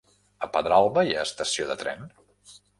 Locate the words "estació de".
1.29-1.79